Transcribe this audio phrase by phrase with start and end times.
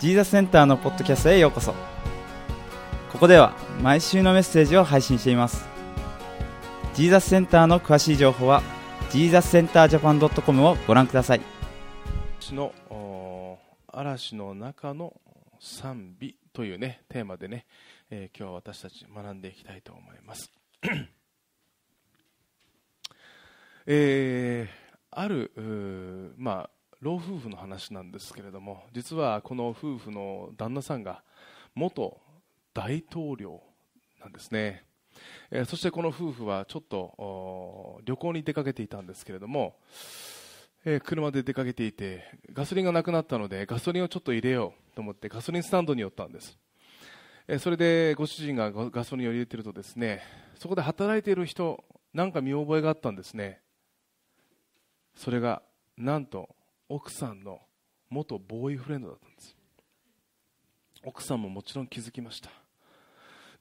[0.00, 1.74] ジーザスセンターのポッドキャストへようこそ。
[3.12, 5.68] ここでは毎週のメッセージを配信しています。
[6.94, 8.62] ジーザスセンターの詳しい情報は
[9.10, 11.42] ジーザスセンタージャパン .com をご覧ください。
[12.38, 13.58] 嵐のお
[13.88, 15.20] 嵐の中の
[15.60, 17.66] 賛美というねテーマでね、
[18.08, 20.50] えー今日は私たち学んでいきたいと思います。
[23.84, 25.52] えーある
[26.38, 31.22] うまあ老夫婦の話なんですけれども実はこの夫婦の旦那さんが
[31.74, 32.20] 元
[32.74, 33.62] 大統領
[34.20, 34.84] なんですね、
[35.50, 39.76] えーそしてこの夫婦はちょっと旅行に出かけていたんですけれども
[40.84, 46.58] えー車で出かけていてガソリンがなくなったのでガソリンをちょっと入れようと思ってガソリンスタンドに寄ったんです、
[47.48, 50.22] えーそれでご主人がガソリンを入れてるとですね
[50.58, 51.82] そこで働いている人
[52.12, 53.60] なんか見覚えがあったんですね。
[55.14, 55.62] それが
[55.96, 56.48] なんと
[56.92, 57.60] 奥さんの
[58.08, 59.56] 元ボーイフレンドだったんです。
[61.04, 62.50] 奥さんももちろん気づきました。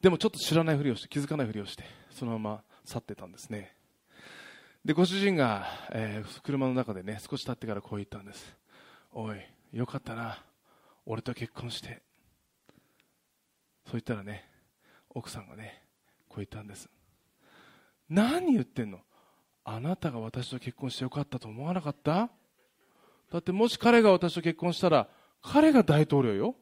[0.02, 3.76] でもちょっと知らないふりをして気づかないふりをしてそのまま去ってたんですね。
[4.84, 8.56] でご主人が、えー車の中でね少し経ってからこう言ったんです。
[9.12, 9.38] おい
[9.74, 10.44] よかったな。
[11.06, 12.02] 俺と結婚して。
[13.86, 14.50] そう言ったらね
[15.12, 15.84] 奥さんがね
[16.28, 16.90] こう言ったんです。
[18.10, 19.02] 何言ってんの？
[19.66, 22.32] あなたが私と結婚してよかったと思わなかった？
[23.32, 25.08] だってもし彼が私と結婚したら
[25.42, 26.50] 彼が大統領よ。
[26.50, 26.54] っ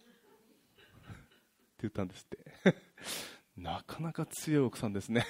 [1.80, 2.38] て言ったんですって。
[3.56, 5.26] なかなか強い奥さんですね。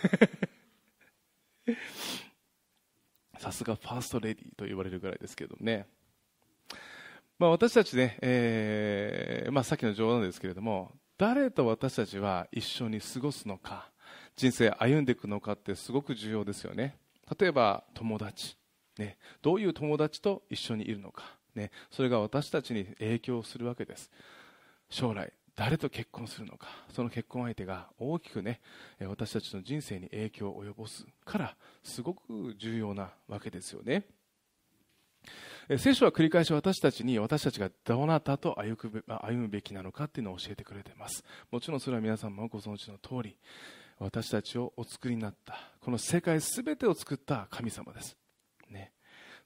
[3.38, 5.88] さすがファーストレディーと言われるぐらいですけどね、
[7.38, 13.92] まあ、私たちね、えーまあ、さっきの冗談ですけれども誰と私たちは一緒に過ごすのか
[14.36, 16.98] 人生歩んでいくのかってすごく重要ですよね。
[17.40, 18.56] 例えば友達、
[19.00, 21.24] ね、どういう友達と一緒にいるのか、
[21.56, 24.12] ね、それが私たちに影響するわけです。
[24.90, 28.62] 将来誰と結婚するのかその結婚相手が大きくね
[29.02, 34.06] 私たちの人生に影響を及ぼすからすごく重要なわけですよね。
[35.78, 41.26] 聖書は繰り返し私たちに私たちがどなたと歩く歩むべきなのかっていうのを教えてくれています。
[41.52, 43.36] もちろんそれは皆さんもご存知の通り
[44.00, 48.16] 私たちをお作りになったこの世界すべてを作った神様です、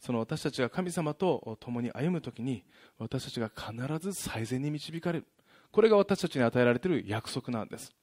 [0.01, 2.63] その私たちが神様と共に歩むときに
[2.97, 5.27] 私たちが必ず最善に導かれる。
[5.71, 7.93] これが私たちに与えられている約束なんです。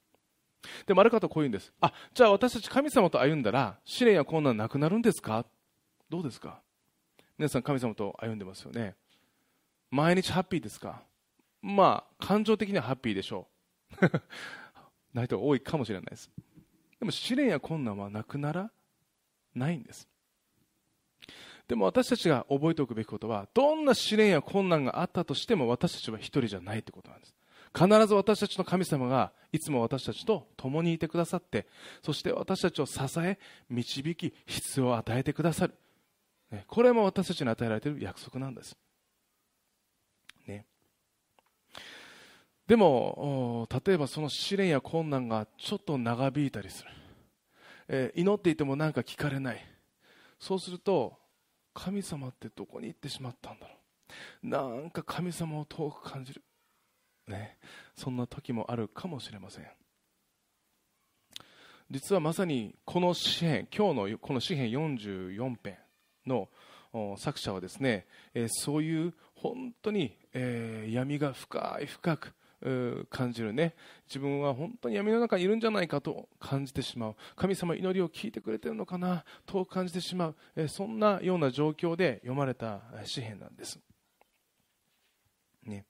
[0.86, 1.72] でもある方はこう言うんです。
[1.80, 5.44] あじゃあ私たち神様と歩んだら試練や困難なくなるんですか？
[6.08, 6.60] どうですか？
[7.36, 8.94] 皆さん神様と歩んでますよね。
[9.90, 11.02] 毎日ハッピーですか？
[11.60, 13.48] まあ感情的にはハッピーでしょ
[14.00, 14.06] う。
[15.12, 16.30] ない人が多いかもしれないです。
[17.00, 18.70] でも試練や困難はなくなら
[19.54, 20.08] ないんです。
[21.68, 27.34] でも私たちが覚えておくべきことはどんな試練や困難があったとしても私たちは一人じゃないということなんです。
[27.76, 31.66] 必ず私たちの神様がいつも私たちと共にいてくださって
[32.02, 35.74] そして私たちを支え導き必要を与えてくださる、
[36.50, 38.74] ね、これも私たちに与えられている約束なんです、
[40.46, 40.64] ね、
[42.66, 46.90] でも例えばその試練や困難がちょっと長引いたりする、
[47.88, 49.62] えー祈っていてもなんか聞かれない。
[50.40, 51.18] そうすると
[51.78, 53.74] 神様ってどこに行ってしまったんだろ
[54.42, 54.46] う。
[54.46, 56.42] なんか神様を遠く感じる。
[57.28, 57.56] ね、
[57.94, 59.66] そんな時もあるかもしれません。
[61.90, 65.78] 実はまさにこの詩篇今日のこの詩篇44編
[66.26, 66.48] の
[67.16, 72.34] 作者はですね、えそういう本当に、え闇が深い深く
[73.10, 73.74] 感じるね。
[74.06, 77.16] 自分は本当に闇の中にいるんじゃないかと感じてしまう。
[77.36, 79.24] 神様祈りを聞いてくれてるのかな？
[79.46, 83.78] と感じてしまう、そんなような状況で読まれた詩篇なんです。
[85.64, 85.84] ね。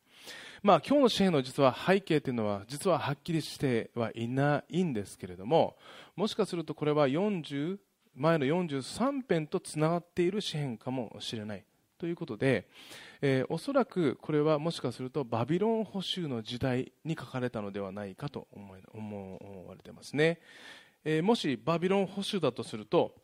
[0.62, 5.76] まあ、今日の詩篇の実は背景というのは実ははっきりしてはいないんですけれども
[6.16, 7.78] もしかするとこれは40
[8.16, 11.64] 前の43編とつながっている詩篇かもしれない。
[11.96, 12.66] ということで、
[13.20, 20.41] えーおそらくこれはもしかするとバビロン捕囚の時代に書かれたのではないかと思い思われてますね、
[21.04, 23.15] えーもしバビロン捕囚だとすると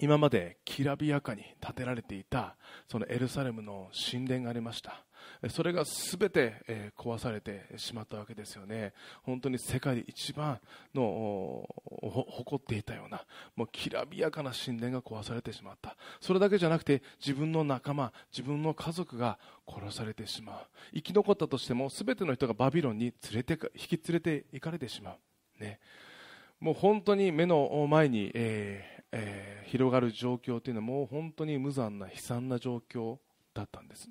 [0.00, 2.56] 今まできらびやかに建てられていた
[2.88, 5.04] そのエルサレムの神殿がありました。
[5.48, 8.92] それが全て壊されてしまったわけですよね。
[9.22, 10.60] 本当に世界で一番
[10.94, 13.24] の誇っていたような
[13.56, 15.96] もうきらびやかな神殿が壊されてしまった。
[16.20, 20.66] それだけじゃなくて自分の仲間自分の家族が殺されてしまう。
[20.94, 25.12] 生き残ったとしても全ての人がバビロンに連れて引き連れて行かれてしま
[25.58, 25.62] う。
[25.62, 25.80] ね。
[26.60, 33.16] もう本当に目の前に、えーえー広がる状況というのはもう本当に無残な悲惨な状況
[33.54, 34.10] だったんです。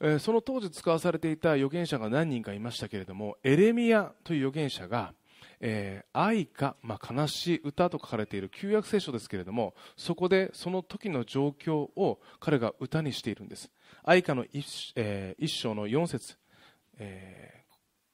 [0.00, 5.12] えその当時使わされていた預言者が何人かいましたけれどもエレミアという預言者が、
[5.60, 13.70] えー愛歌、まあ、悲しい歌と書かれている旧約聖書ですけれどもそこでその時の状況を彼が歌にしているんです。
[14.02, 16.36] 愛歌の一,、えー一章の4節、
[16.98, 17.59] え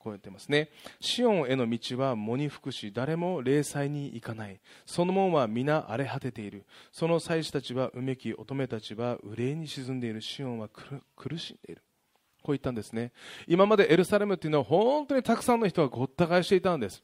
[0.07, 0.71] こうやってますね。
[1.01, 4.61] シオンへの道は喪に服し誰も霊祭に行かない。
[4.87, 6.65] その門は皆荒れ果てている。
[6.93, 10.21] その祭司たちはうめき乙女たちは憂いに沈んでいる。
[10.21, 10.69] シオンは
[11.17, 11.83] 苦しんでいる。
[12.41, 13.11] こう言ったんですね。
[13.49, 17.03] 今までエルサレムっていうのは本当にたくさんの人がごった返していたんです。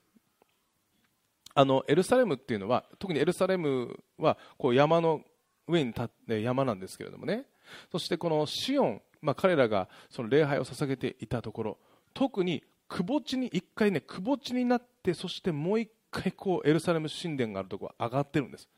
[1.56, 5.22] あのエルサレムっていうのは特にエルサレムはこう山の
[5.66, 7.46] 上に立って山なんですけれどもね。
[7.90, 11.78] そしてこのシオン、まあ、彼らがその礼拝を捧げていたところ
[12.14, 12.62] 特に
[12.92, 18.68] くぼ地に一回ねくぼ地になってそしてもう一回こうエルサレム神殿があるところ上がってるんです。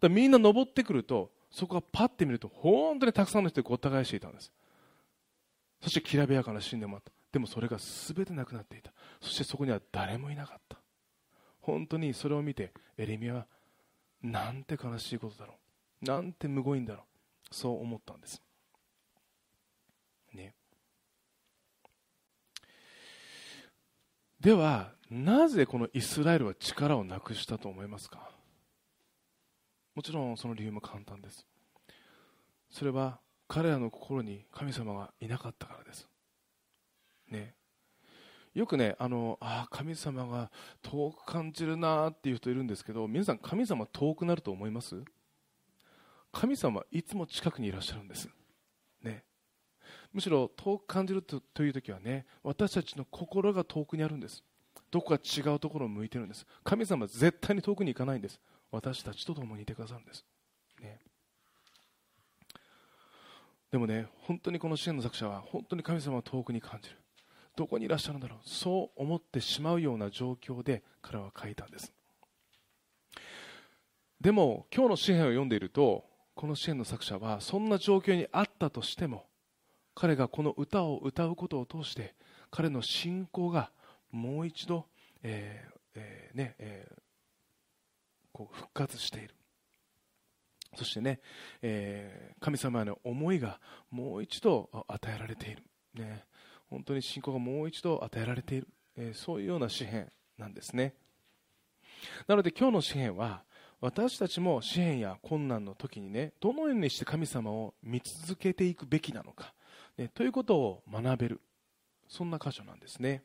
[0.00, 4.52] だみんな登ってくるとそこがパッて見ると本当にたくさんの人でごった返していたんです。
[5.82, 7.10] そしてきらびやかな神殿もあった。
[7.32, 8.92] でもそれが全てなくなっていた。
[9.22, 10.76] そしてそこには誰もいなかった。
[11.62, 13.46] 本当にそれを見てエレミアは
[14.22, 15.54] なんて悲しいことだろ
[16.02, 16.04] う。
[16.04, 17.54] なんてむごいんだろう。
[17.54, 18.42] そう思ったんです
[20.34, 20.54] ね
[24.40, 28.30] ではなぜこのイスラエルは力をなくしたと思いますか？
[29.94, 31.44] もちろんその理由も簡単です。
[32.70, 33.18] それは
[33.48, 36.06] 彼らの心に神様がいなかったからです。
[37.30, 37.54] ね。
[38.54, 40.50] よくねあのあ神様が
[40.82, 45.02] 遠く感じるなっていう人いるんですけど皆さん神様遠くなると思います？
[46.30, 48.28] 神様いつも近くにいらっしゃるんです。
[50.12, 54.42] むしろ遠く感じるという時はね私たちの心が遠くにあるんです。
[54.90, 56.46] どこか違うところを向いてるんです。
[56.64, 58.40] 神様は絶対に遠くに行かないんです。
[58.70, 60.26] 私たちと共にいてくださるんです、
[60.82, 60.98] ね、
[63.70, 66.96] でもね本当にこの支援の作者は本当に神様を遠くに感じる。
[67.56, 68.38] どこにいらっしゃるんだろう。
[68.44, 71.92] そう思ってしまうような状況で彼は書いたんです。
[74.20, 76.04] でも今日の詩篇を読んでいると
[76.34, 79.27] この詩篇の作者はそんな状況にあったとしても
[80.00, 82.14] 彼がこの歌を歌うことを通して
[82.52, 83.72] 彼の信仰が
[84.12, 84.86] もう一度、
[85.24, 87.00] えーえーねえー
[88.32, 89.34] こう復活している。
[90.76, 91.18] そしてね、
[91.62, 93.58] えー神様への思いが
[93.90, 95.64] もう一度与えられている、
[95.94, 96.24] ね、
[96.70, 100.94] 本当に信仰がもう一度与えられている、えそういうような詩篇なんですね。
[102.28, 103.42] なので今日の詩篇は
[103.80, 109.54] 私たちも詩篇や困難の時にねどのようにして神様を見続けていくべきなのか、
[109.98, 111.40] ね、ということを学べる。
[112.08, 113.22] そんな箇所なんですね。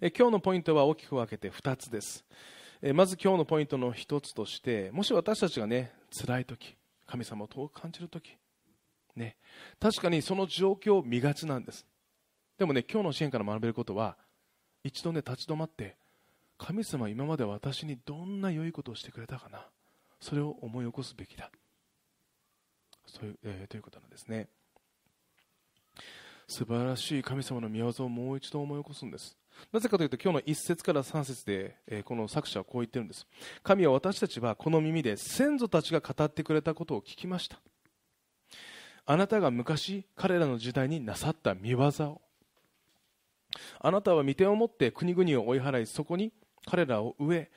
[0.00, 2.24] え今日のポイントは大きく分けて2つです。
[2.82, 6.76] えまず今日のポイントの1つとしてもし私たちがね辛い時
[7.06, 8.36] 神様を遠く感じる時
[9.16, 9.36] ね
[9.80, 11.86] 確かにその状況を見がちなんです。
[12.58, 14.16] でもね今日の支援から学べることは
[14.82, 15.96] 一度ね立ち止まって
[16.58, 19.66] 神様今まで私にどんな良いことをしてくれたかな。
[20.20, 21.50] それを思い起こすべきだ。
[23.14, 24.48] そういう、えーということなんですね。
[26.48, 29.36] 素晴らしい神様の御業をもう一度思い起こすんです。
[29.72, 33.26] なぜかというと今日の1節から3節で、えーこの作者はこう言ってるんです。
[33.62, 37.60] 神は私たちはこの耳で先祖たちが語ってくれたことを聞きました。
[39.06, 42.20] あなたが昔彼らの時代になさった見業を。
[43.78, 46.32] あなたは御手を持って国々を追い払いそこに
[46.66, 47.50] 彼らを植え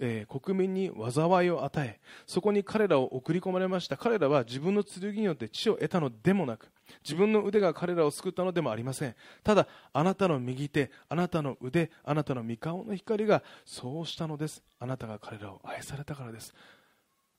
[0.00, 3.96] えー国民に災いを与えそこに彼らを送り込まれました。
[3.96, 6.70] 彼らは自分の剣によって地を得たのでもなく
[7.04, 9.14] 自分の腕が彼らを救ったのでもありません。
[9.44, 14.62] ただあなたの右手あなたの腕あなたの御顔の光がそうしたのです。
[14.78, 16.54] あなたが彼らを愛されたからです。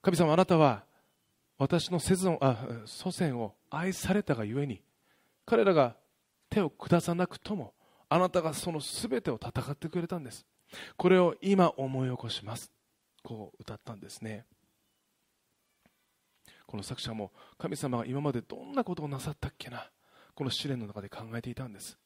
[0.00, 0.84] 神様あなたは
[1.58, 4.80] 私の祖あ祖先を愛されたがゆえに
[5.44, 5.96] 彼らが
[6.50, 7.72] 手を下さなくとも
[8.12, 10.44] あなたがその全てを戦ってくれたんです。
[10.96, 12.70] これを今思い起こします。
[13.22, 14.44] こう歌ったんですね。
[16.66, 19.90] この作者も神様が今までどんなことをなさったっけな。
[20.34, 21.98] この試練の中で考えていたんです、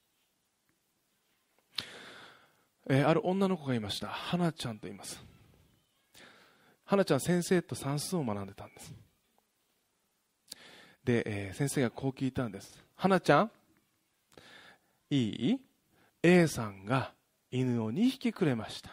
[2.89, 4.09] えーある女の子がいました。
[4.09, 5.23] 花ちゃんと言います。
[6.85, 8.93] 花ちゃん先生と算数を学んでたんです。
[11.05, 12.83] で、えー先生がこう聞いたんです。
[12.97, 13.51] 花ちゃん？
[15.11, 15.61] いい？
[16.29, 17.13] A さんが
[17.53, 18.91] 犬を2匹くれました。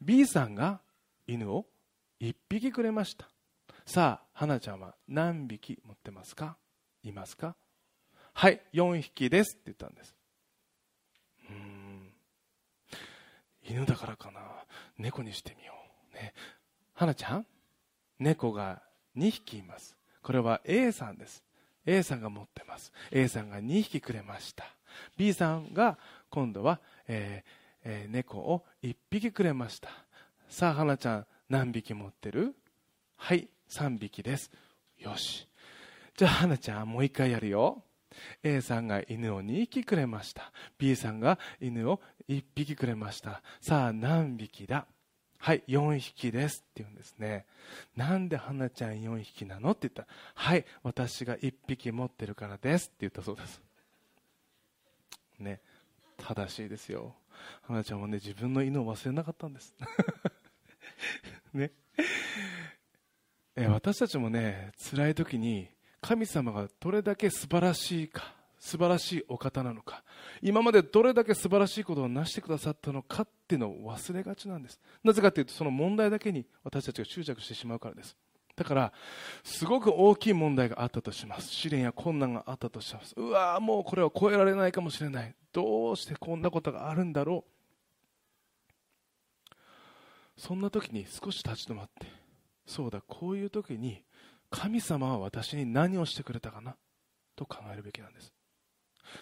[0.00, 0.80] B さんが
[1.26, 1.66] 犬を
[2.22, 3.28] 1匹くれました。
[3.84, 6.56] さあ花ちゃんは何匹持ってますか？
[7.02, 7.54] いますか？
[8.32, 9.56] はい4匹です。
[9.56, 10.14] って言ったんです。
[11.50, 12.12] うん。
[13.68, 14.40] 犬だからかな。
[14.96, 15.74] 猫にしてみよ
[16.12, 16.14] う。
[16.14, 16.32] ね。
[16.94, 17.46] 花ちゃん？
[18.18, 18.80] 猫が
[19.18, 19.98] 2匹います。
[20.22, 21.44] これは A さんです。
[21.84, 22.90] A さんが持ってます。
[23.10, 24.64] A さんが2匹くれました。
[25.16, 25.98] B さんが
[26.30, 29.88] 今度は、えーえー、猫を1匹くれました。
[30.48, 32.54] さあ花ちゃん何匹持ってる？
[33.16, 34.50] はい3匹です。
[34.98, 35.48] よし。
[36.16, 37.82] じゃあ花ちゃんもう一回やるよ。
[38.42, 40.52] A さんが犬を2匹くれました。
[40.78, 43.42] B さんが犬を1匹くれました。
[43.60, 44.86] さあ何匹だ？
[45.38, 47.46] はい4匹ですって言うんですね。
[47.96, 49.70] なんで花ちゃん4匹なの？
[49.70, 53.62] って言ったらはい私が1匹持ってるからですって言ったそうです。
[55.38, 55.60] ね
[56.16, 57.14] 正しいですよ。
[57.62, 59.74] 花ちゃんはね自分の犬を忘れなかったんです。
[61.54, 61.72] ね。
[63.56, 65.68] え私たちもね辛い時に
[66.00, 70.04] 神様がどれだけ素晴らしいか素晴らしいお方なのか
[70.42, 74.80] 今までどれだけ素晴らしいことを成してくださったのかっていうのを忘れがちなんです。
[75.02, 78.16] なぜかというとその問題だけに私たちが執着してしまうからです。
[78.58, 78.92] だから
[79.44, 81.48] すごく大きい問題があったとします。
[81.48, 83.14] 試練や困難があったとします。
[83.16, 85.32] うわーもうこれは超えられないかもしれない。
[85.52, 87.44] どうしてこんなことがあるんだろ
[90.36, 90.36] う。
[90.36, 92.08] そんな時に少し立ち止まって
[92.66, 94.02] そうだこういう時に
[94.50, 96.74] 神様は私に何をしてくれたかな？
[97.36, 98.32] と考えるべきなんです。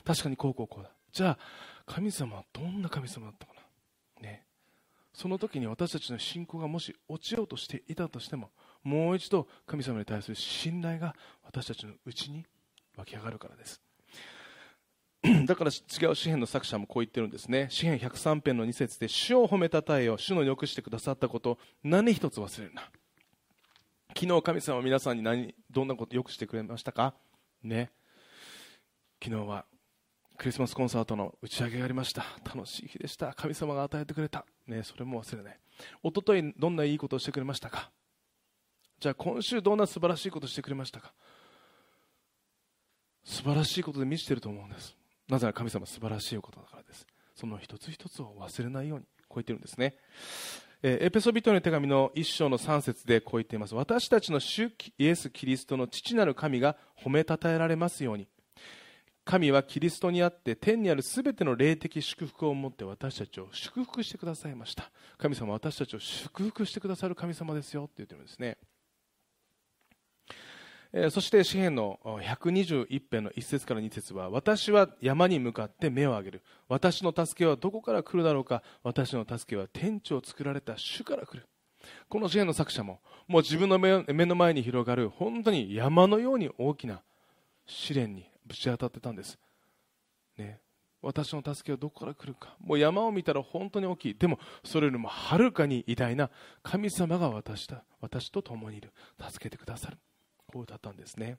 [0.03, 0.91] 確かにこうこうこうだ。
[1.13, 1.39] じゃあ
[1.85, 3.53] 神様はどんな神様だったか
[4.23, 4.27] な？
[4.27, 4.45] ね。
[5.13, 8.51] その時に私たちの信仰がもし落ちようとしていたとしても
[8.87, 12.47] もう一度神様に対する信頼が私たちのうちに
[12.97, 13.83] 湧き上がるからです。
[15.45, 17.67] だから違う詩篇の作者もこう言ってるんですね。
[17.69, 22.83] 詩篇103編の2節で主を褒めたたえよ主のよくしてくださったこと何一つ忘れるな。
[24.15, 27.13] 昨日神様は皆さんに何どんなことよくしてくれましたか？
[27.65, 27.91] ね。
[29.21, 29.65] 昨日は
[30.37, 32.25] クリスマスコンサートの打ち上げがありました。
[32.45, 33.35] 楽しい日でした。
[33.35, 35.59] 神様が与えてくれた、ね、それも忘れない。
[36.05, 37.91] 一昨日どんないいことをしてくれましたか？
[38.99, 41.13] じゃあ今週どんな素晴らしいことしてくれましたか？
[43.25, 44.97] 素晴らしいことで満ちていると思うんです。
[45.29, 47.07] なぜなら神様素晴らしいことだからです。
[47.35, 49.97] その一つ一つを忘れないようにこう言ってるんですね。
[50.83, 53.75] えエペソビトの手紙の一章の3節でこう言っています。
[53.75, 58.29] 私たちの主イエス・キリストの父なる神が褒めたたえられますように。
[59.25, 64.91] 神はキリストにあって天にあるすべての霊的祝福を持って私たちを祝福してくださいました。
[65.19, 68.57] 神様は私たちを祝福してくださる神様ですよって言ってるんですね。
[70.93, 76.43] えそして詩篇の121編の1節から2節は私は山に向かって目を上げる。
[76.69, 78.63] 私の助けはどこから来るだろうか。
[78.83, 81.47] 私の助けは天地を作られた主から来る。
[82.09, 87.03] この詩篇の作者ももう自分の目の前に広がる本当に山のように大きな
[87.67, 89.39] 試練にぶち当たってたんです、
[90.39, 90.61] ね、
[91.03, 92.57] 私の助けはどこから来るか。
[92.59, 94.15] もう山を見たら本当に大きい。
[94.15, 96.31] でもそれよりもはるかに偉大な
[96.63, 97.85] 神様が私だ。
[98.01, 98.93] 私と共にいる。
[99.21, 99.99] 助けてくださる。
[100.47, 101.39] こう歌ったんですね。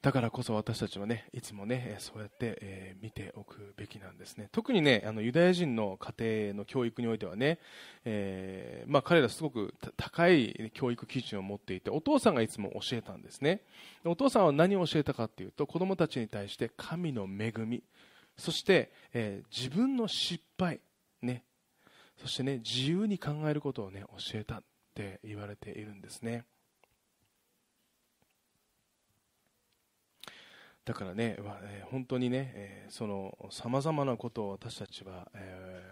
[0.00, 4.48] だからこそ私たちはねいつもねそうやって、えー、見ておくべきなんですね。
[4.52, 7.58] 特にねあのユダヤ人の家庭の教育においてはね、
[8.04, 13.62] えー、まあ、彼らすごく高い教育基準を持っていてお父さんがいつも教えたんですね。
[14.04, 17.82] お父さんは何を教えたかというと子供たちに対して神の恵み
[18.36, 20.80] そして、えー、自分の失敗
[21.22, 21.42] ね
[22.20, 24.62] そしてね自由に考えることをね教えたっ
[24.94, 26.44] て言われているんですね。
[30.84, 31.38] だからね、
[31.90, 35.82] 本当にね、そのさまざまなことを私たちは、え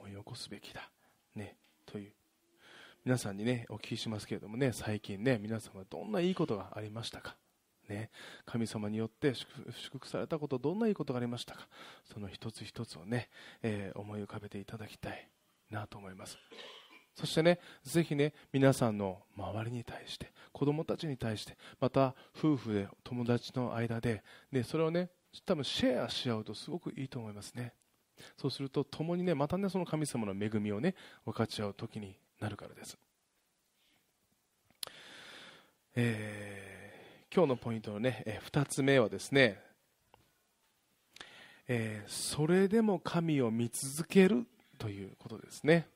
[0.00, 0.90] 思い起こすべきだ、
[1.34, 1.54] ね、
[1.84, 2.12] という。
[3.04, 7.36] 皆さんにねお聞きしますけれどもね最近ね皆様どんないいことがありましたか？
[7.88, 8.10] ね、
[8.46, 11.68] 神様によって祝福されたことどんないいことがありましたか？
[12.12, 13.28] その一つ一つをね、
[13.62, 15.28] えー、思い浮かべていただきたい。
[15.70, 16.38] なと思います。
[17.14, 24.22] そしてねぜひね皆さんの周りに対して子供たちに対してまた夫婦で友達の間で、
[24.52, 25.10] ね、それをね
[25.44, 27.74] 多分シェアし合うとすごくいいと思いますね。
[28.36, 30.94] そうすると共にねまたねその神様の恵みをね
[31.24, 32.96] 分かち合う時になるからです、
[35.94, 39.60] えー、今日のポイントのね、え2つ目はですね、
[41.66, 44.46] えー、それでも神を見続ける
[44.78, 45.86] ということですね。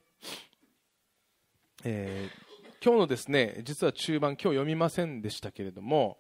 [1.85, 6.19] えー、今日のですね実は中盤、今日読みませんでしたけれども、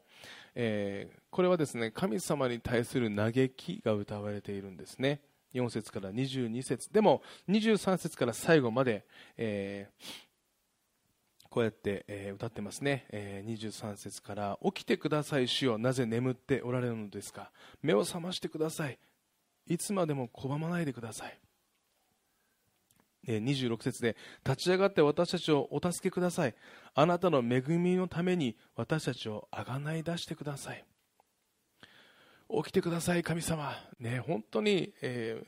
[0.54, 5.20] えー、これはですね神様に対する嘆きが歌われているんですね。
[5.54, 6.92] 4節から22節。
[6.92, 9.04] でも23節から最後まで、
[9.36, 15.78] えー、こうやって、えー、歌ってますね、えー、23節から「起きてください主よ。
[15.78, 17.50] なぜ眠っておられるのですか。
[17.82, 18.98] 目を覚ましてください。
[19.66, 21.38] いつまでも拒まないでください」
[23.26, 26.54] 26節で立ち上がって私たちをお助けください。
[26.94, 30.84] あなたの恵みのために私たちをあがない出してください。
[32.54, 35.42] 起きてください神様、ね、本当に、え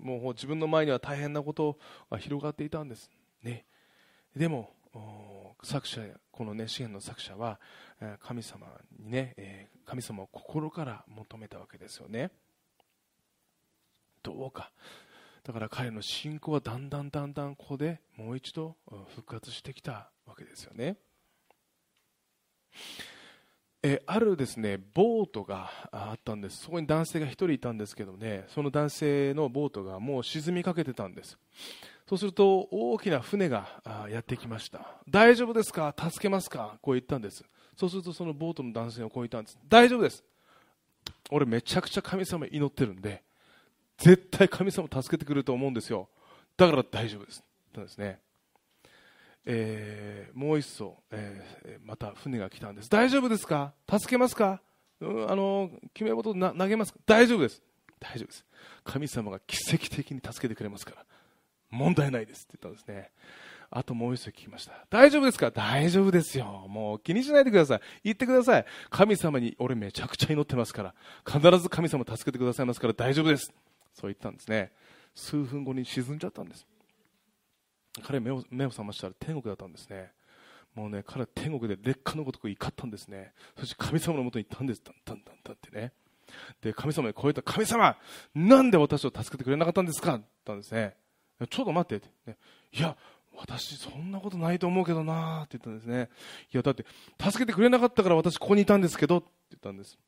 [0.00, 1.78] ー、もう自分の前には大変なこと
[2.10, 3.08] が広がっていたんです、
[3.44, 3.64] ね、
[4.34, 4.70] でも
[5.62, 7.60] 作者この、ね、詩篇の作者は
[8.20, 8.66] 神様
[8.98, 12.30] にね、えー、神様を心から求めたわけですよね。
[14.22, 14.70] どうか
[15.44, 18.76] だから彼の信仰はだんだんだんだんここでもう一度
[19.14, 20.96] 復活してきたわけですよね。
[23.82, 31.38] えあるですねボートがあったんです、そこに男性が1人いたんですけどね、その男性のボートがもう沈みかけてたんです、
[32.06, 33.80] そうすると大きな船が
[34.10, 37.42] やってきました、大丈夫ですか、助けますか、こう言ったんです、
[37.74, 40.22] そうするとそのボートの男性はこう言ったんです、大丈夫です、
[41.30, 43.22] 俺、めちゃくちゃ神様祈ってるんで、
[44.00, 46.08] 絶対神様助けてくれると思うんですよ
[46.56, 48.18] だから大丈夫ですとですね、
[49.44, 53.72] えー、もう一層、えー、また船が来たんです大丈夫ですか？
[53.88, 54.60] 助けますか、
[55.00, 56.98] うん、あの決め事投げますか？
[57.06, 57.62] 大丈夫です
[58.00, 58.44] 大丈夫です
[58.84, 61.04] 神様が奇跡的に助けてくれますから
[61.70, 63.10] 問題ないですって言ったんですね
[63.72, 64.72] あともう一度聞きました。
[64.90, 65.52] 大丈夫ですか？
[65.52, 66.66] 大丈夫ですよ。
[66.68, 67.80] もう気にしないでください。
[68.02, 68.64] 言ってください。
[68.90, 70.94] 神様に俺めちゃくちゃ祈ってますから。
[71.24, 73.52] 必ず神様助けてくださいますから大丈夫です。
[73.94, 74.72] そう言ったんですね。
[75.14, 76.66] 数分後に沈んじゃったんです。
[78.02, 80.12] 彼目を目を覚ましたら天国だったんですね。
[80.74, 83.32] もうね彼は天国で劣化のごとく怒ったんですね。
[83.58, 84.82] そして神様のもとに行ったんです。
[84.84, 85.92] だんだんだんだってね。
[86.62, 87.42] で神様に超えた。
[87.42, 87.96] 神様
[88.34, 90.14] なんで私を助けてくれなかったんですか？
[90.14, 90.94] って言ったんですね。
[91.50, 92.36] ちょっと待ってって、ね、
[92.72, 92.96] いや
[93.34, 96.08] 私そんなことないと思うけどなって言ったんですね。
[96.52, 96.84] いやだって
[97.20, 99.98] 助けてくれなかったから私ここにいたんですけどって言ったんです。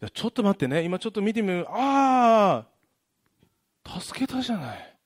[0.00, 0.82] やちょっと待ってね。
[0.82, 2.66] 今ちょっと見てみるあ
[3.84, 4.96] あ助けたじゃない。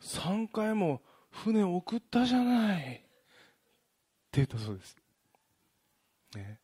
[0.00, 2.82] 3回も船送ったじゃない。
[2.84, 3.04] って
[4.34, 4.96] 言ったそうです、
[6.34, 6.58] ね、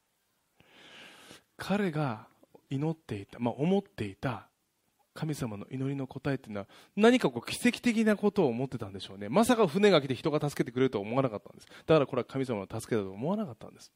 [1.56, 2.26] 彼が
[2.68, 4.48] 祈っていた、まあ、思っていた
[5.14, 9.28] 神様の祈りの答えっていうのは何かこう奇跡的なことを思ってたんでしょうね。
[9.28, 11.68] まさか船が来て人が助けてくれるとは思わなかったんです。
[11.86, 13.92] だからこれは神様の助けだと思わなかったんです。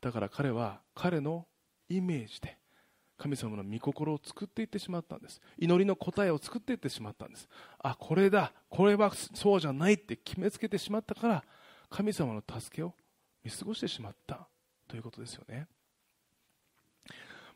[0.00, 1.46] だから彼は彼の
[1.96, 2.58] イメージで
[3.16, 5.40] 神様の御心を作っていってしまったんです。
[5.58, 7.48] 祈りの答えを作っていってしまったんです。
[7.78, 8.52] あこれだ。
[8.68, 11.44] これはそうじゃないって決めつけてしまったから
[11.88, 12.92] 神様の助けを
[13.44, 14.48] 見過ごしてしまった
[14.88, 15.66] ということですよね、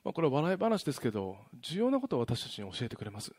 [0.04, 3.32] まあ、これは笑い話ですけど重要なことを私たちに教えてくれます。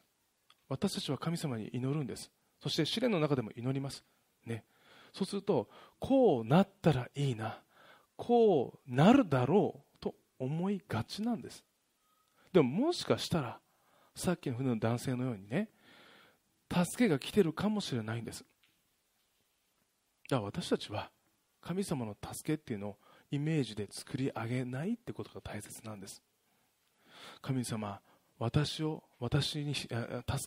[0.67, 2.29] 私たちは神様に祈るんです。
[2.61, 4.03] そして試練の中でも祈ります。
[4.45, 4.65] ね。
[5.13, 7.59] そうするとこうなったらいいな。
[8.17, 9.88] こうなるだろう。
[10.39, 11.63] 思いがちなんです。
[12.51, 13.59] でももしかしたら
[14.15, 15.69] さっきの船の男性のようにね
[16.71, 18.43] 助けが来てるかもしれないんです。
[20.29, 21.11] だから私たちは
[21.61, 22.97] 神様の助けっていうのを
[23.31, 26.21] イメージで作り上げないってことが大切なんです。
[27.41, 27.99] 神様
[28.37, 29.89] 私を私に助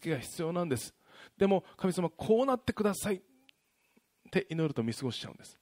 [0.00, 0.94] けが必要なんです。
[1.36, 3.20] でも神様こうなってくださいっ
[4.30, 5.58] て祈ると見過ごしちゃうんです。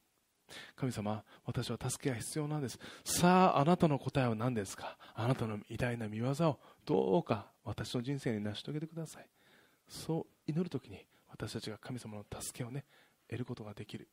[0.76, 2.78] 神様、私は助けが必要なんです。
[3.04, 4.96] さあ、あなたの答えは何ですか？
[5.14, 9.26] あなたの偉大な見業をどうか私の人生に成し遂げてください。
[9.88, 12.84] そう祈るときに私たちが神様の助けをね、
[13.28, 14.08] 得ることができる。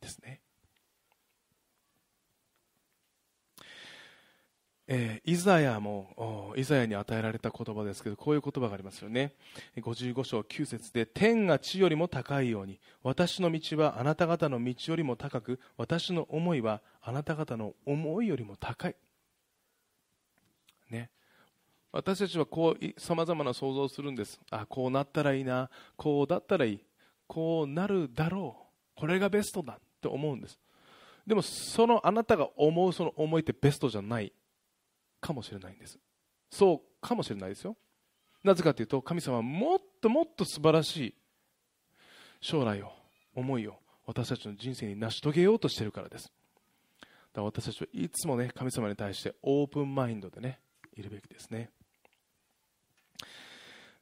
[0.00, 0.40] ですね。
[4.88, 9.34] えー、イザヤもイザヤに与えられた言葉ですけどこういう言葉がありますよね。
[9.76, 18.96] 55章9節で天が地よりも高いように私の道はあなた方の道よりも高く私の思いはあなた方の思いよりも高い、
[20.90, 21.10] ね、
[21.92, 24.40] 私たちはこうさまざまな想像をするんです。
[24.50, 26.84] あこうなったらいいなこうだったらいい
[27.28, 30.58] こうなるだろうこれがベストだって思うんです。
[31.24, 34.32] でもそのあなたが思うその思いってベストじゃない。
[35.22, 35.98] かもしれないんです。
[36.50, 37.76] そうかもしれないですよ。
[38.44, 41.14] なぜかというと神様はもっともっと素晴らしい
[42.40, 42.92] 将来を
[43.34, 46.24] 思いを私たちの人生に成し遂げようとしているからです。
[46.24, 47.06] だか
[47.36, 50.58] ら私たちはいつもね神様に対してオープンマインドでね
[50.94, 51.70] いるべきですね。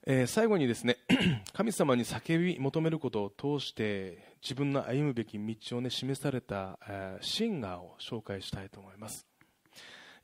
[0.06, 0.96] えー、最後にですね
[1.52, 9.29] 神様に叫び求めることを通して自分の歩むべき道を、ね、示された、えー、シンガーを紹介したいと思います。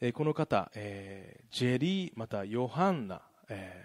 [0.01, 3.83] えー、この方、えー、ジェリーまたヨハンナ、え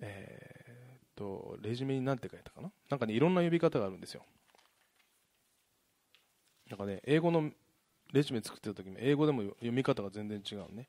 [0.00, 2.70] ーえー、とレジュメに何て書いたかな？
[2.90, 4.22] なんかねいろんな呼び方があるんですよ。
[6.70, 7.50] なんかね英語の
[8.12, 10.88] レジュメ作ってる時も英語でも読み方が全然違うね。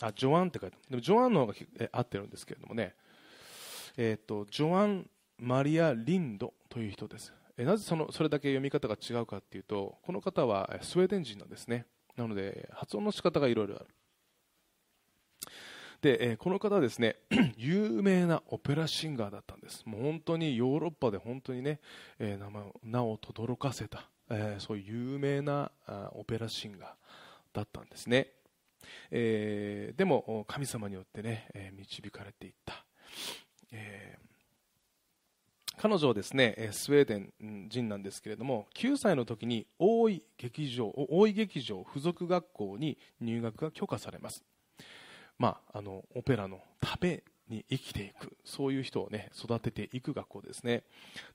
[0.00, 2.94] あジョアンって書いてでもジョアンの方がえ合ってるんですけれどもね。
[3.96, 11.86] えーと、ジョアン・マリア・リンドという人です、えなぜそのそれだけ読み方が違うかというとこの方はスウェーデン人なんですね。
[12.16, 13.86] なので発音の仕方がいろいろある。
[16.04, 17.16] で、えこの方はですね
[17.56, 19.84] 有名なオペラシンガーだったんです。
[19.86, 21.80] もう本当にヨーロッパで本当にね、
[22.18, 26.90] え名前名を轟かせた、えそういう有名なあオペラシンガー
[27.54, 28.32] だったんですね、
[29.10, 32.84] え、でも神様によってね、え導かれていった、
[33.72, 34.18] え
[35.76, 44.42] 彼女はですねスウェーデン人なんですけれども9歳の時に大井劇場大井劇場附属学校に入学が許可されます、
[45.38, 50.84] まあ、あのオペラのために生きていくそういう人を、ね、育てていく学校ですね。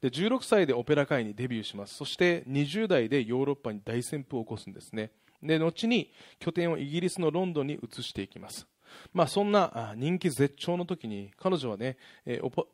[0.02, 1.96] で16歳でオペラ界にデビューします。
[1.96, 5.12] そして20代でヨーロッパに大旋風を起こすんですね。
[5.42, 8.68] で後に拠点をイギリスのロンドンに移していきます。
[9.14, 11.98] まあ、そんな人気絶頂の時に彼女はね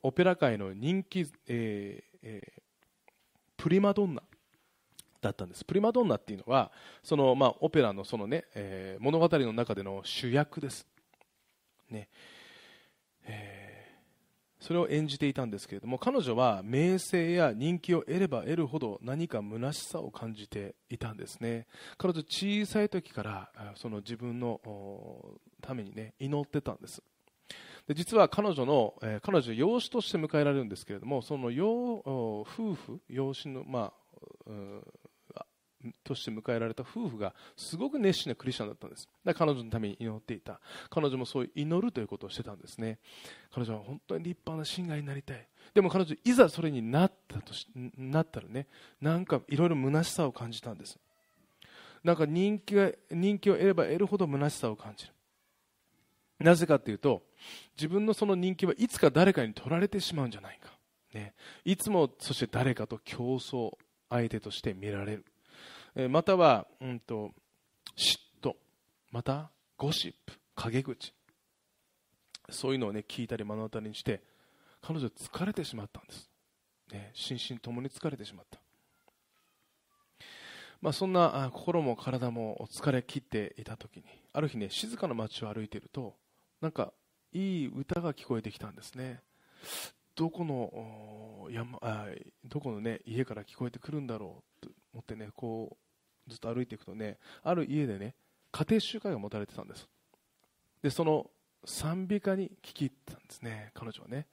[0.04, 2.62] オペラ界の人気、えーえー、
[3.58, 4.24] プリマドンナ
[5.22, 5.66] だったんです。
[5.66, 6.72] プリマドンナっていうのは
[7.04, 10.86] その、まあ、オペラのそのね、えー、物語の中での主役です、
[11.90, 12.10] ね。
[13.28, 13.55] え
[14.66, 21.68] それを演じていたんですけれども彼女は名声や人気を得れば得るほど何か虚しさを感じていたんですね。
[22.00, 24.60] 彼女小さい時からその自分の
[25.62, 27.04] ためにね祈ってたんです。
[27.88, 33.94] で実は彼女の、えー、彼女養子として迎えられるんですけれどもその養夫婦養子の、ま
[34.48, 34.52] あ、
[36.04, 39.08] として迎えられた夫婦がすごく熱心なクリスチャンだったんです。
[39.24, 40.60] だ彼女のために祈っていた。
[40.90, 43.00] 彼女もそういう祈るということをしてたんですね。
[43.54, 45.48] 彼女は本当に立派な信外になりたい。
[45.74, 47.68] でも彼女いざそれになったとし
[47.98, 48.68] なったらね
[49.02, 50.98] なんかいろいろ虚しさを感じたんです。
[52.04, 55.14] なんか人気が人気を得れば得るほど虚しさを感じる。
[56.40, 57.24] なぜかというと
[57.78, 60.70] 自分のその人気はいつか誰かに取られてしまうんじゃないか、
[61.14, 63.72] ね、いつもそして誰かと競争
[64.10, 65.26] 相手として見られる。
[66.10, 67.32] または、うんと、
[67.96, 68.56] 嫉妬。
[69.12, 70.34] またゴシップ。
[70.56, 71.14] 陰口。
[72.50, 74.22] そういうのを、ね、聞いたり目の当たりにして
[74.82, 76.30] 彼女は疲れてしまったんです、
[76.92, 78.60] ね、心身ともに疲れてしまった、
[80.82, 84.04] まあ、そんな心も体も疲れ切っていた時に
[84.34, 86.16] ある日ね静かな街を歩いていると
[86.62, 86.94] なんか
[87.34, 89.20] いい歌が聞こえてきたんですね。
[90.16, 92.06] どこの山あ
[92.46, 95.78] どこの、ね、家から聞こえてくるんだろうと思ってねこう
[96.28, 98.16] ずっと歩いていくとねある家でね
[98.52, 99.88] 家庭集会が持たれてたんです。
[100.82, 101.30] でその
[101.66, 104.28] 賛美歌に聞き入ったんですね彼女はね。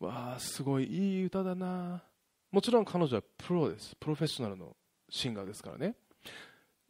[0.00, 2.02] わあすごいいい歌だな。
[2.50, 3.94] もちろん彼女はプロです。
[3.96, 4.76] プロフェッショナルの
[5.08, 5.94] シンガーですからね。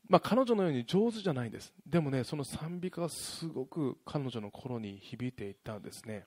[0.09, 1.72] まあ、彼女のように上手じゃないんです。
[1.87, 6.26] でもねその賛美歌がすごく彼女の心に響いていったんですね。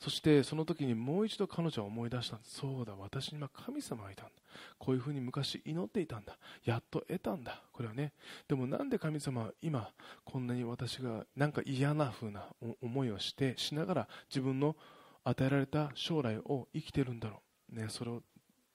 [0.00, 2.38] そしてその時にもう一度彼女は思い出した。
[2.42, 4.32] そうだ私には神様がいたんだ。
[4.78, 6.38] こういうふうに昔祈っていたんだ。
[6.64, 7.62] やっと得たんだ。
[7.72, 8.12] これはね。
[8.46, 9.90] でもなんで神様は今
[10.24, 12.46] こんなに私がなんか嫌な風な
[12.80, 14.76] 思いをしてしながら自分の
[15.24, 18.22] 与えられた将来を生きてるんだろう、ね、それを、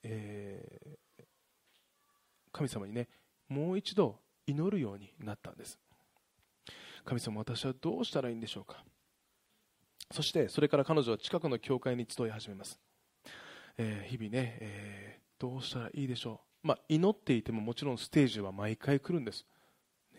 [0.03, 1.23] えー、
[2.51, 3.07] 神様にね
[3.47, 5.79] もう一度祈るようになったんです。
[7.05, 8.83] 神様私はどうしたらいいんでしょうか。
[10.13, 12.79] そしてそれから彼女は近くの教会に集い始めます、
[13.79, 19.43] えー、日々ね、えー、どうしたらいいでしょう、まあ、祈っていてももちろんステージは毎回来るんです、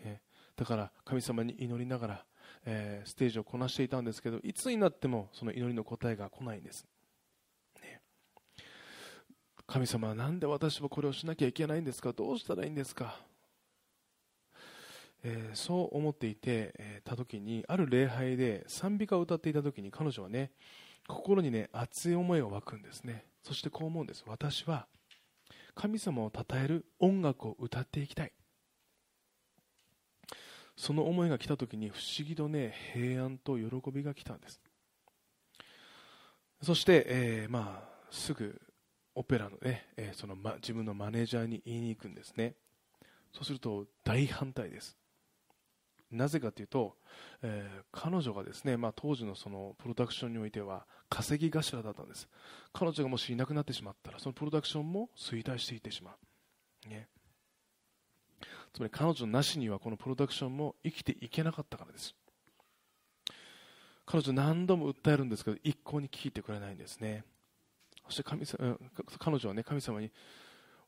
[0.03, 0.19] ね、
[0.57, 2.25] だから神様に祈りながら、
[2.65, 6.85] えー、ステージをこなしていたんですけどいつになってもその祈りの答えが来ないんです、
[7.81, 8.01] ね、
[9.65, 12.11] 神様は何で私はこれをしなきゃいけないんですか？
[12.11, 13.17] どうしたらいいんですか？
[15.27, 20.51] えー、そう思っていて、えー、た時にある礼拝で賛美歌を歌っていた時に彼女はね
[21.07, 23.25] 心にね熱い思いが湧くんですね。
[23.41, 24.23] そしてこう思うんです。
[24.27, 24.85] 私は
[25.73, 28.31] 神様を称える音楽を歌っていきたい。
[30.77, 34.61] その思いが来た時に不思議とね平安と喜びが来たんです。
[36.61, 38.61] そして、えー、まあすぐ
[39.15, 42.53] オペラのね、えー、その、ま、自分のマネージャーに言いに行くんですね。
[43.33, 44.95] そうすると大反対です。
[46.15, 46.95] なぜかというと、
[47.41, 52.27] えー、彼女がですね、まあ、当時のそのプロダクションにおいては稼ぎ頭だったんです。
[52.73, 56.15] 彼女がもしいなくなってしまったらそのプロダクションも衰退していってしま
[56.85, 57.07] う、ね、
[58.73, 62.15] つまり彼女なしにはこのプロダクションも生きていけなかったからです。
[64.05, 67.23] 彼女何度も訴えるんですけど一向に聞いてくれないんですね。
[68.05, 68.77] そして神様
[69.17, 70.11] 彼女はね神様に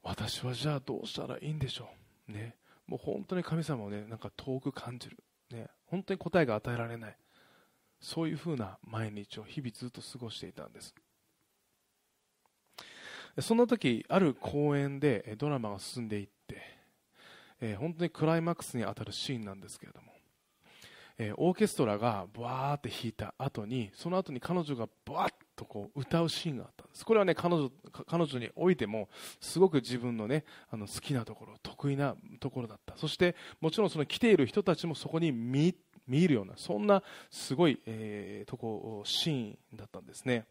[0.03, 1.89] 私はじゃあどうしたらいいんでしょ
[2.29, 2.31] う。
[2.31, 2.55] ね。
[2.87, 5.17] もう本当に神様をねなんか遠く感じる、
[5.51, 7.17] ね、本当に答えが与えられない。
[7.99, 10.93] そういうふうな毎日を日々ずっと過ごしていたんです。
[13.39, 16.61] そんな時ある公演でドラマが進んでいって、
[17.61, 20.11] えー、本当にクライマックスに当たるシーンなんですけれども、
[21.19, 27.03] えー、オーケストラがバーって弾いた後にその後に彼女がバーッとこう歌うシーンがあったんです。
[27.03, 27.69] これはね彼女
[28.07, 29.09] 彼女においても
[29.41, 32.95] すごく自分のねあの好きなところ得意なところだった。
[32.95, 35.75] そしてもちろんその来ている人たちもそこに見
[36.07, 40.45] 見るようなそんなすごい、えー、とこシーンだったんですね。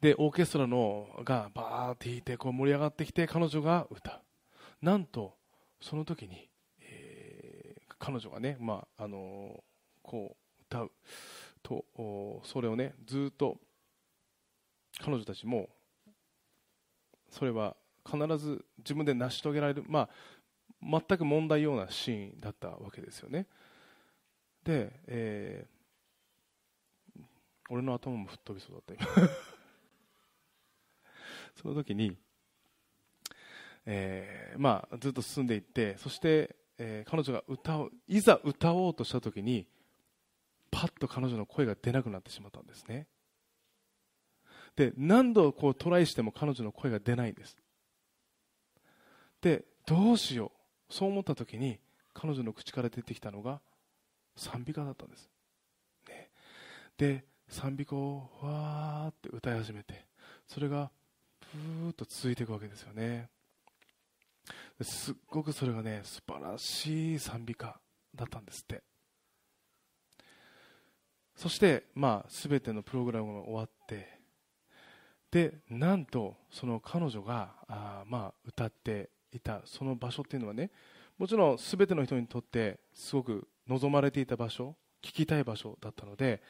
[0.00, 4.20] でオーケストラのがバーって弾いてこう盛り上がってきて彼女が歌う。
[4.82, 5.34] なんと
[5.80, 6.48] その時に、
[6.80, 9.62] えー、彼女がね、まああの
[10.02, 10.90] こう歌う。
[11.66, 11.84] と
[12.44, 13.56] それをねずっと
[15.02, 15.68] 彼女たちも
[17.28, 17.74] それは
[18.08, 20.08] 必ず自分で成し遂げられる、ま
[20.80, 23.48] あ、全く問題ようなシーンだったわけですよね。
[24.62, 27.22] で、えー、
[27.68, 29.28] 俺の頭も吹っ飛びそうだった今。
[31.60, 32.16] その時に、
[33.86, 39.66] えー、まあ、ずっと進んでいってそして、えー、彼女が歌ういざ歌おうとした時に
[40.76, 43.06] パッと彼女の声が出なくなってしまったんですね。
[44.76, 47.56] で何度こうトライしても彼女の声が出ないんです。
[49.40, 50.52] でどうしよ
[50.90, 50.92] う。
[50.92, 51.78] そう思った時に
[52.12, 53.62] 彼女の口から出てきたのが
[54.36, 55.30] 賛美歌だったんです、
[56.08, 56.30] ね、
[56.98, 60.04] で賛美歌をわーって歌い始めて
[60.46, 60.90] それが
[61.40, 63.30] ふーっと続いていくわけですよね。
[64.82, 67.80] すっごくそれがね素晴らしい賛美歌
[68.14, 68.82] だったんですって。
[71.36, 74.08] そして、まあ、全てのプログラムが終わって
[75.30, 80.70] でなんとその彼女があ、まあ、歌っていたその場所っていうのはね
[81.18, 86.42] もちろん全ての人にとってすごく望まれていた場所聞きたい場所だったので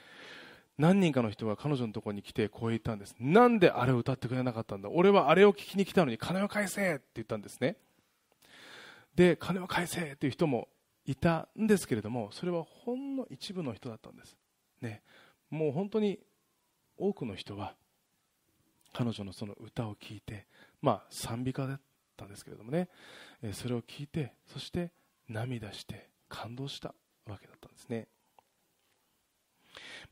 [0.78, 3.16] 何人かの人が彼女のところに来てこう言ったんです。
[3.18, 4.90] なんであれを歌ってくれなかったんだ？
[4.90, 7.76] 俺はあれを聞きに来たのに金を返せって言ったんですね。
[9.14, 10.68] で金を返せっていう人も
[11.06, 14.36] いたんですけれどもそれはほんの一部の人だったんです、
[14.80, 15.02] ね、
[15.50, 16.18] もう本当に
[16.98, 17.74] 多くの人は
[18.92, 20.46] 彼女のその歌を聴いて
[20.80, 21.80] まあ賛美歌だっ
[22.16, 22.88] たんですけれどもね
[23.42, 24.90] えそれを聞いてそして
[25.28, 26.94] 涙して感動した
[27.26, 28.08] わけだったんですね。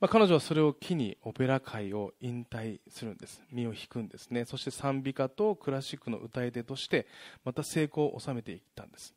[0.01, 3.43] まあ、彼女はそれを機にオペラ界を引退するんです。
[3.51, 4.45] 身を引くんですね。
[4.45, 7.07] そして賛美歌とクラシックの歌い手として
[7.45, 9.15] また成功を収めていったんです。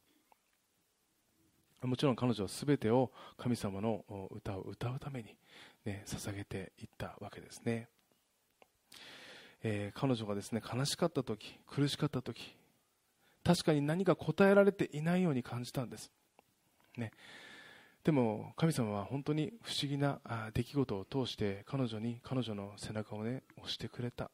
[1.83, 5.35] もちろん彼女は全てを神様の歌を歌うために、
[5.85, 7.87] ね、捧げていったわけですね、
[9.63, 12.55] えー、彼女がですね悲しかった時苦しかった時
[13.43, 16.11] 確かに何か答えられていないように感じたんです、
[16.97, 17.11] ね、
[18.03, 20.19] でも神様は本当に不思議な
[20.53, 24.29] 出来事を通して彼女に彼女の背中をね押してくれたっ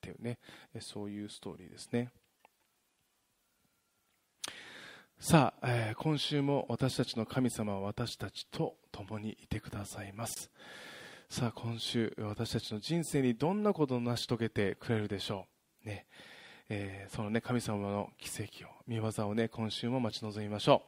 [0.00, 0.38] ていうね
[0.80, 2.10] そういうストーリーですね。
[5.18, 10.50] さあ、えー、今週も私たちの神様は私たちと共にいてくださいます。
[11.30, 15.46] さあ今週私たちの人生にどんなことを成し遂げてくれるでしょ
[15.84, 15.88] う。
[15.88, 16.06] ね。
[16.68, 20.82] えー、そのね神様の奇跡を見業をね今週も待ち望みましょ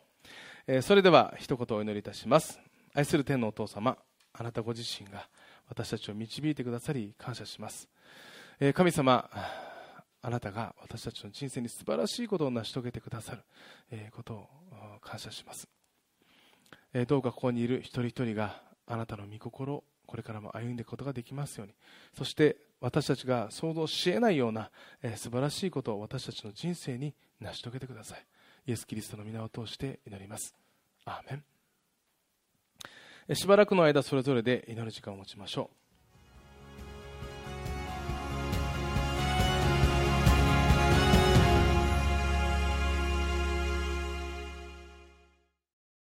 [0.66, 0.72] う。
[0.74, 2.60] えそれでは一言お祈りいたします。
[2.94, 3.96] 愛する天のお父様
[4.34, 5.26] あなたご自身が
[5.70, 7.88] 私たちを導いてくださり感謝します、
[8.60, 9.28] え神様
[10.22, 13.42] あなたが私たちの人生に素晴らしいことを成し遂げてくださる、
[13.90, 14.48] えことを
[15.00, 15.68] 感謝します、
[16.92, 21.74] えどうかここにいる一人一人があなたの御心これからも歩んでいくことができますように。
[22.16, 24.70] そして私たちが想像し得ないような、
[25.02, 28.24] え素晴らしいことを私たちの人生に成し遂げてください。
[28.66, 30.54] イエス・キリストの皆を通して祈ります。
[31.04, 31.42] アーメ
[33.28, 33.37] ン。
[33.37, 35.88] しばらくの間それぞれで祈る時間を持ちましょう。